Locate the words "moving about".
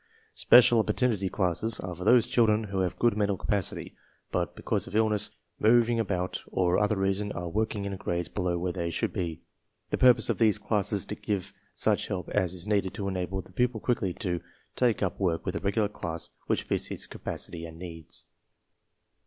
5.59-6.41